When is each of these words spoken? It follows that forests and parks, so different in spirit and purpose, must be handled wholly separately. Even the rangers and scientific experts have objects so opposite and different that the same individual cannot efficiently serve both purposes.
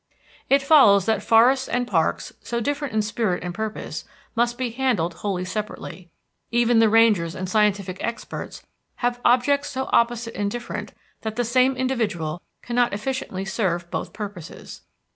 It 0.49 0.63
follows 0.63 1.05
that 1.05 1.21
forests 1.21 1.67
and 1.69 1.85
parks, 1.87 2.33
so 2.41 2.59
different 2.59 2.95
in 2.95 3.03
spirit 3.03 3.43
and 3.43 3.53
purpose, 3.53 4.03
must 4.35 4.57
be 4.57 4.71
handled 4.71 5.13
wholly 5.13 5.45
separately. 5.45 6.09
Even 6.49 6.79
the 6.79 6.89
rangers 6.89 7.35
and 7.35 7.47
scientific 7.47 8.03
experts 8.03 8.65
have 9.05 9.21
objects 9.23 9.69
so 9.69 9.89
opposite 9.93 10.33
and 10.33 10.49
different 10.49 10.91
that 11.21 11.35
the 11.35 11.45
same 11.45 11.75
individual 11.77 12.41
cannot 12.63 12.93
efficiently 12.95 13.45
serve 13.45 13.91
both 13.91 14.11
purposes. 14.11 14.81